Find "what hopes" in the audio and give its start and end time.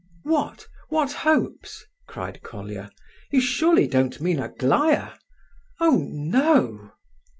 0.89-1.85